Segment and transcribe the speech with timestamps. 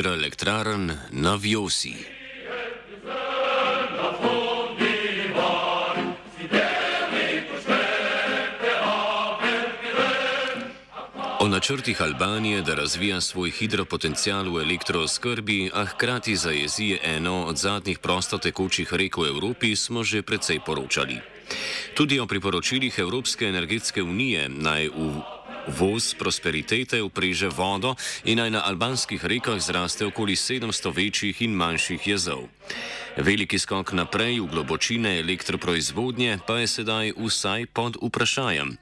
[0.00, 1.92] Nič hidroelektrarn na Vjosi.
[11.40, 17.98] O načrtih Albanije, da razvija svoj hidropotencial v elektrooskrbi, a hkrati zajezi eno od zadnjih
[17.98, 21.20] prostotekočih rek v Evropi, smo že precej poročali.
[21.94, 25.39] Tudi o priporočilih Evropske energetske unije naj v
[25.70, 32.06] voz prosperitete upreže vodo in naj na albanskih rekah zraste okoli 700 večjih in manjših
[32.06, 32.48] jezov.
[33.16, 38.78] Veliki skok naprej v globočine elektroproizvodnje pa je sedaj vsaj pod vprašanjem.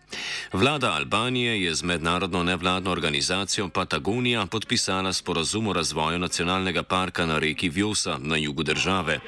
[0.53, 7.39] Vlada Albanije je z mednarodno nevladno organizacijo Patagonija podpisala sporazum o razvoju nacionalnega parka na
[7.39, 9.20] reki Vjosa na jugu države.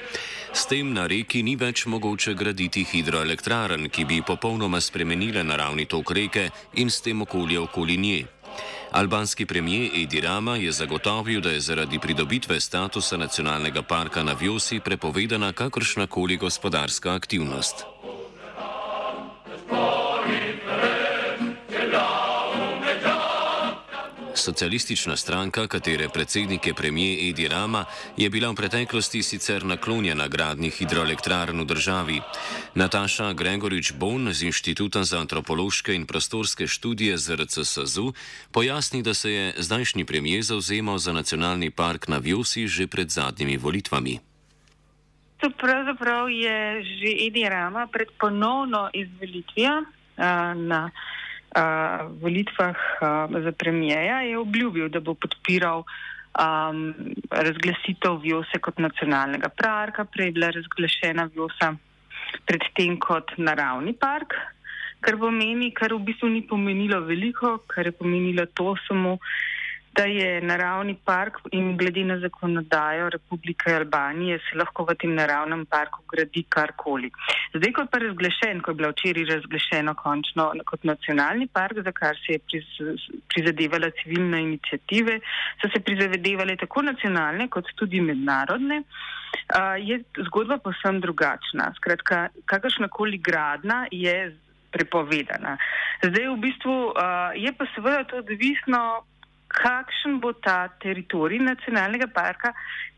[0.53, 6.11] S tem na reki ni več mogoče graditi hidroelektraren, ki bi popolnoma spremenile naravni tok
[6.11, 8.27] reke in s tem okolje okoli nje.
[8.93, 14.81] Albanski premijer Edi Rama je zagotovil, da je zaradi pridobitve statusa nacionalnega parka na Vjosi
[14.81, 17.85] prepovedana kakršnakoli gospodarska aktivnost.
[24.41, 27.85] Socialistična stranka, katere predsednik je premijer Edi Rama,
[28.17, 32.21] je bila v preteklosti sicer naklonjena gradni hidroelektrarn v državi.
[32.75, 38.13] Nataša Gregorič Bon z Inštituta za antropološke in prostorske študije ZRC SAZU
[38.53, 43.57] pojasni, da se je zdajšnji premijer zauzemal za nacionalni park na Vjosi že pred zadnjimi
[43.57, 44.19] volitvami.
[45.41, 50.89] To pravzaprav je že Edi Rama pred ponovno izvolitvijo uh,
[52.21, 56.95] volitvah uh, za premijeja je obljubil, da bo podpiral um,
[57.31, 61.75] razglasitev Vjose kot nacionalnega parka, prej je bila razglašena Vjosa
[62.47, 64.35] predtem kot naravni park,
[65.01, 69.19] kar pomeni, kar v bistvu ni pomenilo veliko, kar je pomenilo to samo,
[69.93, 75.67] da je naravni park in glede na zakonodajo Republike Albanije se lahko v tem naravnem
[75.67, 77.11] parku gradi karkoli.
[77.55, 81.93] Zdaj, ko je pa razglašen, ko je bila včeraj razglašeno končno kot nacionalni park, za
[81.93, 82.63] kar se je
[83.35, 85.19] prizadevala civilna inicijative,
[85.63, 88.83] so se prizadevale tako nacionalne kot tudi mednarodne,
[89.79, 91.73] je zgodba posem drugačna.
[91.77, 94.37] Skratka, kakršnakoli gradna je
[94.71, 95.57] prepovedana.
[96.03, 96.75] Zdaj, v bistvu
[97.35, 99.03] je pa seveda to odvisno
[99.51, 102.53] kakšen bo ta teritorij nacionalnega parka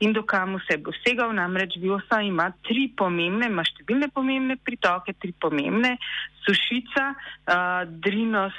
[0.04, 1.32] in do kam vse bo segal.
[1.32, 5.96] Namreč Vjosa ima tri pomembne, ima številne pomembne pritoke, tri pomembne,
[6.44, 8.56] Sušica, uh, Drinos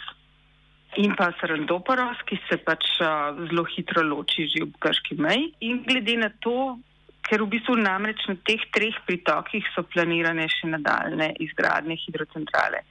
[1.02, 5.54] in pa Srandoporos, ki se pač uh, zelo hitro loči že ob Krški meji.
[5.70, 6.78] In glede na to,
[7.24, 12.84] ker v bistvu namreč na teh treh pritokih so planirane še nadaljne izgradne hidrocentrale.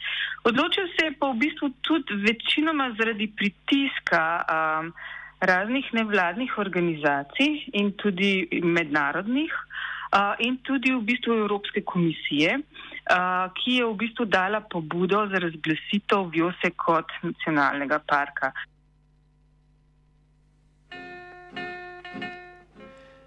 [0.49, 4.93] Odločil se je pa v bistvu tudi večinoma zaradi pritiska um,
[5.43, 13.79] raznih nevladnih organizacij in tudi mednarodnih uh, in tudi v bistvu Evropske komisije, uh, ki
[13.79, 18.53] je v bistvu dala pobudo za razglasitev Vjose kot nacionalnega parka.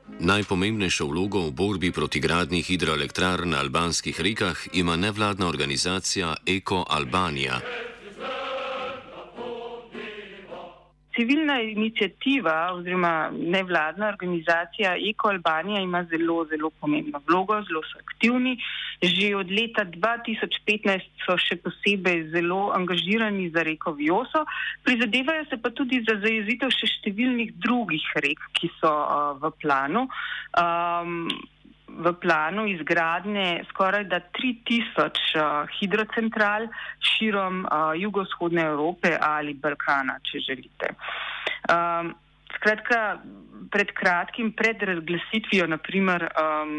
[0.06, 7.60] Najpomembnejšo vlogo v borbi proti gradni hidroelektrarn na albanskih rekah ima nevladna organizacija Eko Albanija.
[11.16, 18.58] Civilna inicijativa oziroma nevladna organizacija Eko Albanija ima zelo, zelo pomembno vlogo, zelo so aktivni.
[19.02, 24.46] Že od leta 2015 so še posebej zelo angažirani za reko Vjoso,
[24.84, 30.08] prizadevajo se pa tudi za zajezitev še številnih drugih rek, ki so uh, v planu.
[30.56, 31.28] Um,
[31.98, 36.68] v planu izgradnje skoraj da 3000 uh, hidrocentral
[37.00, 40.92] širom uh, jugovzhodne Evrope ali Balkana, če želite.
[41.72, 42.14] Um,
[42.56, 43.18] skratka,
[43.72, 46.78] pred kratkim, pred razglasitvijo, naprimer, um,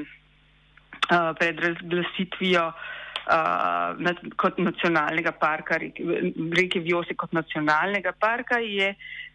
[1.10, 5.80] uh, pred razglasitvijo uh, nad, kot nacionalnega parka,
[6.56, 8.94] reke Vjose kot nacionalnega parka, je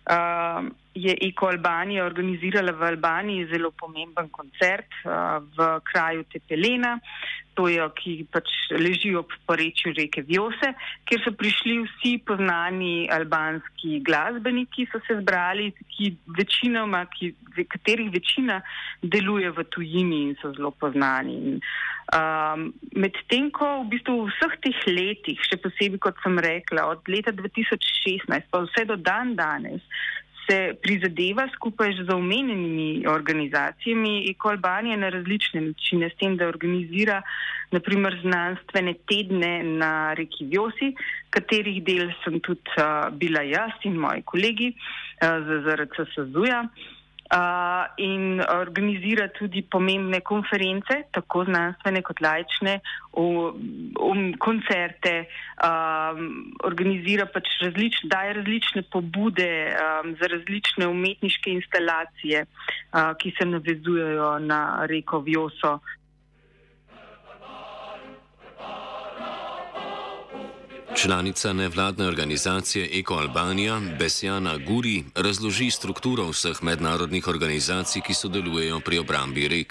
[0.10, 6.98] uh, je Eko Albanija organizirala v Albaniji zelo pomemben koncert uh, v kraju Tepelena,
[7.54, 8.48] to je, ki pač
[8.80, 10.72] leži ob porečju reke Vjose,
[11.08, 17.34] kjer so prišli vsi poznani albanski glasbeniki, so se zbrali, ki večinoma, ki,
[17.70, 18.62] katerih večina
[19.04, 21.36] deluje v tujini in so zelo poznani.
[21.52, 21.60] In,
[22.16, 27.04] um, Medtem ko v bistvu v vseh teh letih, še posebej kot sem rekla, od
[27.12, 29.84] leta 2016 pa vse do dan danes,
[30.50, 37.22] se prizadeva skupaj z omenjenimi organizacijami Eko Albanije na različne načine, s tem, da organizira
[37.72, 40.94] naprimer znanstvene tedne na reki Vjosi,
[41.30, 46.66] katerih del sem tudi uh, bila jaz in moji kolegi uh, z ZRC Sazuja.
[46.66, 47.01] uh,
[47.98, 52.82] in organizira tudi pomembne konference, tako znanstvene kot lajčne,
[53.16, 55.14] um, koncerte,
[55.64, 63.48] um, organizira pač različne, daje različne pobude um, za različne umetniške instalacije, uh, ki se
[63.48, 65.80] navezujejo na reko Vjoso.
[71.02, 79.00] Članica nevladne organizacije Eko Albanija Besjana Guri razloži strukturo vseh mednarodnih organizacij, ki sodelujejo pri
[79.00, 79.70] obrambi rek.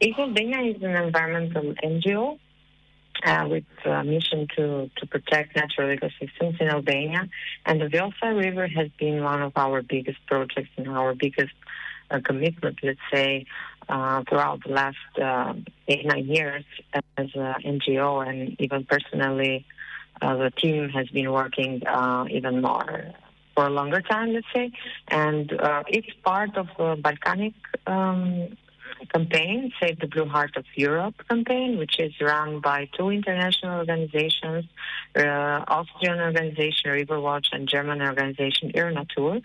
[0.00, 0.74] Eko Albanija je
[1.06, 1.64] environmental
[1.94, 4.64] NGO uh, with a mission to,
[4.98, 7.28] to protect natural ecosystems in Albania.
[7.66, 11.86] And the Vjosa River has been one of our biggest projects and our biggest uh,
[12.24, 13.46] commitment, let's say,
[13.88, 15.54] uh, throughout the last uh,
[15.88, 17.02] eight, nine years as
[17.34, 19.64] an NGO, and even personally,
[20.20, 23.12] uh, the team has been working uh, even more
[23.54, 24.70] for a longer time, let's say.
[25.08, 27.54] And uh, it's part of the Balkanic
[27.86, 28.56] um,
[29.12, 34.64] campaign, Save the Blue Heart of Europe campaign, which is run by two international organizations,
[35.16, 39.42] uh, Austrian organization Riverwatch and German organization Irnatur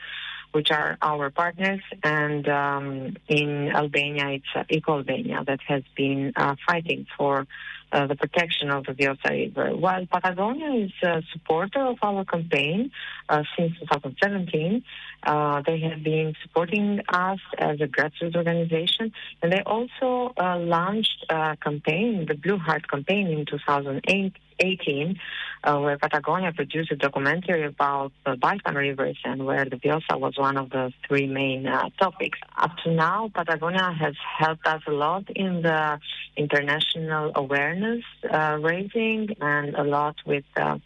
[0.52, 1.82] which are our partners.
[2.04, 7.48] And um, in Albania, it's uh, Eco Albania that has been uh, fighting for
[7.92, 9.76] uh, the protection of the River.
[9.76, 12.92] While Patagonia is a supporter of our campaign
[13.30, 14.84] uh, since 2017,
[15.24, 19.12] uh, they have been supporting us as a grassroots organization,
[19.42, 25.20] and they also uh, launched a campaign, the Blue Heart campaign, in 2008 18,
[25.64, 30.38] uh, where Patagonia produced a documentary about the Balkan rivers and where the Vjosa was
[30.38, 32.40] one of the three main uh, topics.
[32.58, 36.00] Up to now, Patagonia has helped us a lot in the
[36.38, 40.78] international awareness uh, raising and a lot with uh,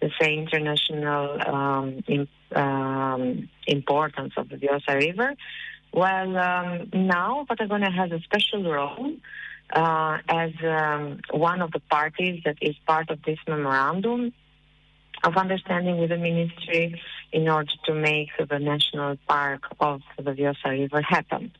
[0.00, 5.34] the same international um, in, um, importance of the Vjosa River.
[5.92, 9.12] Well, um, now Patagonia has a special role
[9.72, 14.32] uh, as um, one of the parties that is part of this memorandum
[15.22, 17.00] of understanding with the ministry
[17.32, 21.52] in order to make the national park of the Vjosa River happen.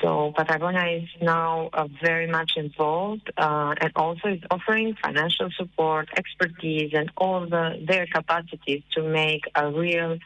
[0.00, 6.08] So Patagonia is now uh, very much involved uh, and also is offering financial support,
[6.16, 10.18] expertise, and all the, their capacities to make a real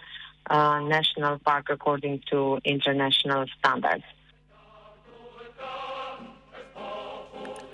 [0.49, 4.05] uh, national park according to international standards.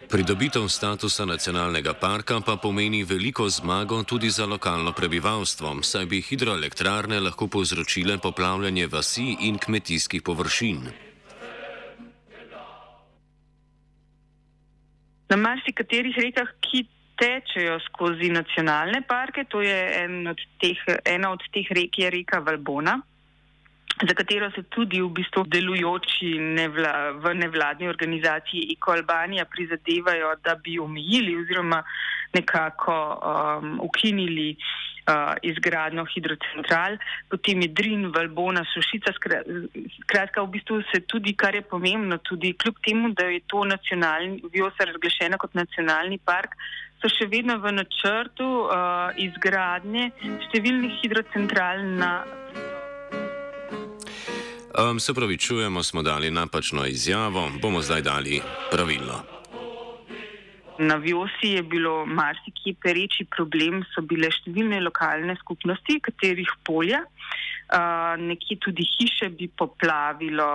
[0.08, 7.18] Pridobitev statusa nacionalnega parka pa pomeni veliko zmago tudi za lokalno prebivalstvo, saj bi hidroelektrarne
[7.20, 11.05] lahko povzročile poplavljanje vasi in kmetijskih površin.
[15.30, 16.86] Na marsikaterih rekah, ki
[17.16, 22.40] tečejo skozi nacionalne parke, to je en od teh, ena od teh rek, je reka
[22.44, 23.00] Valbona
[24.02, 30.54] za katero se tudi v bistvu delujoči nevla, v nevladni organizaciji Eko Albanija prizadevajo, da
[30.54, 31.82] bi omejili oziroma
[32.34, 34.56] nekako um, ukinili
[35.06, 36.98] uh, izgradno hidrocentral,
[37.30, 39.14] potem je Drin, Valbona, Sušica,
[40.02, 44.42] skratka v bistvu se tudi, kar je pomembno, tudi kljub temu, da je to nacionalni,
[44.52, 46.56] Vjosa razglašena kot nacionalni park,
[47.02, 50.10] so še vedno v načrtu uh, izgradnje
[50.48, 52.12] številnih hidrocentral na
[54.76, 59.35] Um, se pravi, čujemo, smo dali napačno izjavo, bomo zdaj dali pravilno.
[60.78, 67.00] Na Vjosi je bilo marsikaj pereči problem, so bile številne lokalne skupnosti, katerih polja,
[68.20, 70.46] nekje tudi hiše bi poplavilo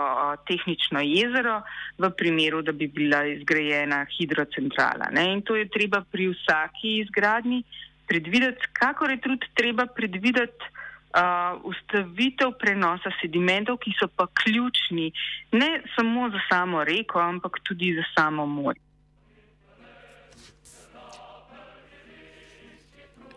[0.48, 1.62] tehnično jezero,
[1.98, 5.10] v primeru, da bi bila izgrajena hidrocentrala.
[5.12, 5.26] Ne?
[5.34, 7.64] In to je treba pri vsaki izgradnji
[8.08, 10.70] predvideti, kakor je tudi treba predvideti
[11.16, 15.12] uh, ustavitev prenosa sedimentov, ki so pa ključni
[15.52, 18.91] ne samo za samo reko, ampak tudi za samo morje.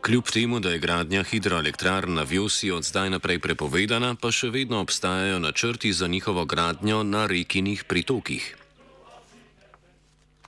[0.04, 4.82] Kljub temu, da je gradnja hidroelektrarn na Vjosi od zdaj naprej prepovedana, pa še vedno
[4.84, 8.50] obstajajo načrti za njihovo gradnjo na rekinih pritokih.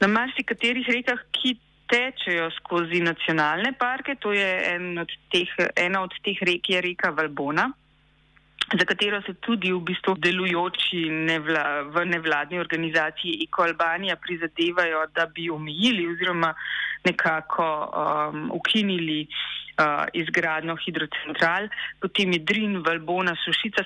[0.00, 1.54] Na marsikaterih rekah, ki
[1.88, 7.14] tečejo skozi nacionalne parke, to je en od teh, ena od teh rek, je reka
[7.16, 7.70] Valbona,
[8.72, 15.26] za katero se tudi v bistvu delujoči nevla, v nevladni organizaciji Eko Albanija prizadevajo, da
[15.26, 16.54] bi omejili oziroma
[17.04, 19.26] nekako um, ukinili
[19.78, 21.68] uh, izgradno hidrocentral,
[22.00, 23.84] potem je Drin, Valbona, Sušica,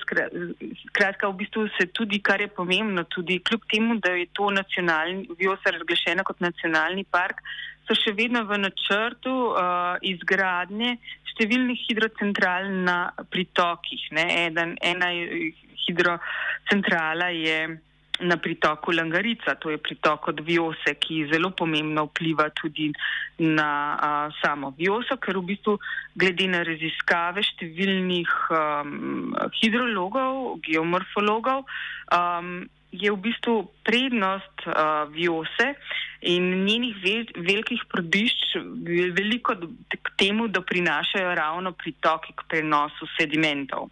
[0.87, 5.27] skratka v bistvu se tudi, kar je pomembno, tudi kljub temu, da je to nacionalni,
[5.39, 7.43] Vjosa razglašena kot nacionalni park,
[7.87, 10.95] so še vedno v načrtu uh, izgradnje
[11.31, 12.97] številnih hidrocentral na
[13.31, 14.09] pritokih.
[14.11, 15.09] Eden, ena
[15.85, 17.57] hidrocentrala je
[18.21, 22.91] na pritoku Langarica, to je pritok od Viose, ki zelo pomembno vpliva tudi
[23.37, 25.77] na a, samo Vioso, ker v bistvu
[26.15, 31.65] glede na raziskave številnih um, hidrologov, geomorfologov,
[32.13, 35.71] um, je v bistvu prednost uh, Viose
[36.27, 38.59] in njenih vel, velikih prodišč
[39.15, 43.89] veliko k temu, da prinašajo ravno pritoki k prenosu sedimentov.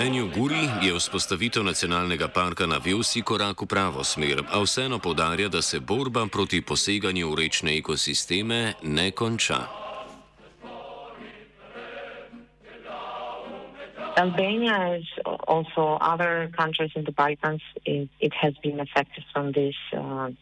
[0.00, 5.48] Mnenju Guri je vzpostavitev nacionalnega parka na Vjosi korak v pravo smer, a vseeno podarja,
[5.48, 9.60] da se borba proti poseganju v rečne ekosisteme ne konča.
[14.16, 15.04] Albania, as
[15.48, 20.32] also other countries in the Balkans, it, it has been affected from this uh,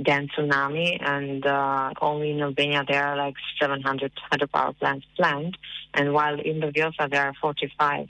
[0.00, 5.58] dam tsunami, and uh, only in Albania there are like 700 hydropower plants planned,
[5.92, 8.08] and while in the Vjosa there are 45.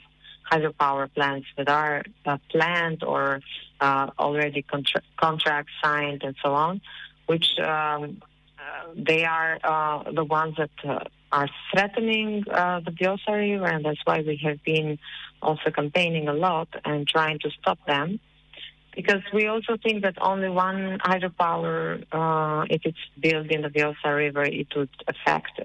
[0.53, 3.41] Hydropower plants that are uh, planned or
[3.81, 6.81] uh, already contra- contracts signed and so on,
[7.25, 8.21] which um,
[8.59, 10.99] uh, they are uh, the ones that uh,
[11.31, 12.91] are threatening uh, the
[13.27, 14.99] River, and that's why we have been
[15.41, 18.19] also campaigning a lot and trying to stop them.
[18.95, 22.03] Because we also think that only one hydropower,
[22.69, 25.55] if it's built in the Vjosa River, it would affect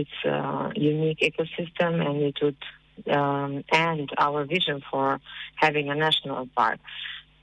[0.00, 0.14] its
[0.74, 2.56] unique ecosystem and it would
[3.10, 5.20] um, and our vision for
[5.56, 6.78] having a national park.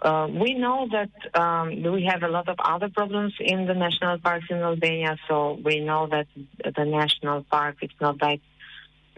[0.01, 4.17] Uh, we know that um, we have a lot of other problems in the national
[4.19, 6.27] parks in Albania, so we know that
[6.75, 8.41] the national park is not like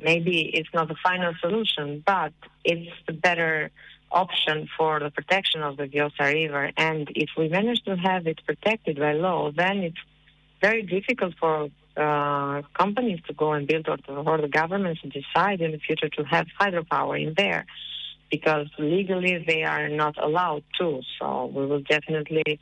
[0.01, 3.71] maybe it's not the final solution, but it's the better
[4.11, 6.71] option for the protection of the Vjosa River.
[6.77, 9.97] And if we manage to have it protected by law, then it's
[10.61, 15.09] very difficult for uh, companies to go and build or, to, or the governments to
[15.09, 17.65] decide in the future to have hydropower in there
[18.29, 21.01] because legally they are not allowed to.
[21.19, 22.59] So we will definitely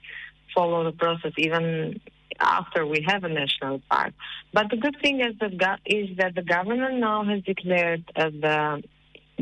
[0.53, 1.99] follow the process even
[2.39, 4.13] after we have a national park.
[4.51, 8.83] But the good thing is that, is that the government now has declared uh, the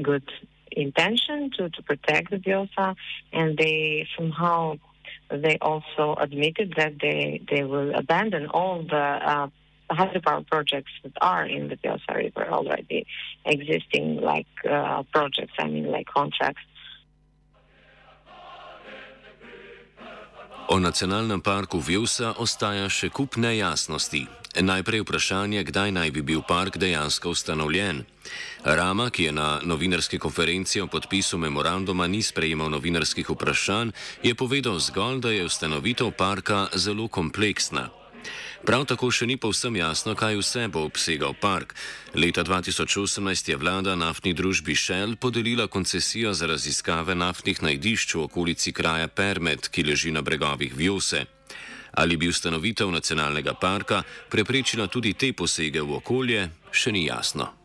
[0.02, 0.30] good
[0.72, 2.96] intention to, to protect the Vjosa
[3.34, 4.76] and they somehow
[5.30, 9.48] they also admitted that they, they will abandon all the uh,
[9.94, 13.06] hydropower projects that are in the Piosa River already
[13.46, 16.62] existing, like uh, projects, I mean, like contracts.
[20.72, 24.24] O nacionalnem parku Vjusa ostaja še kup nejasnosti.
[24.56, 28.04] Najprej vprašanje, kdaj naj bi bil park dejansko ustanovljen.
[28.64, 33.92] Rama, ki je na novinarski konferenci o podpisu memoranduma ni sprejemal novinarskih vprašanj,
[34.24, 38.01] je povedal zgolj, da je ustanovitev parka zelo kompleksna.
[38.66, 41.74] Prav tako še ni povsem jasno, kaj vse bo obsegal park.
[42.14, 48.74] Leta 2018 je vlada naftni družbi Shell podelila koncesijo za raziskave naftnih najdišč v okolici
[48.74, 51.26] kraja Permet, ki leži na bregovih Vjose.
[51.92, 57.61] Ali bi ustanovitev nacionalnega parka preprečila tudi te posege v okolje, še ni jasno.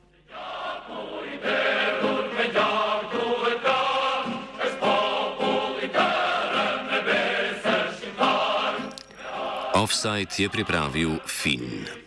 [9.87, 12.06] Offside je pripravil Finn.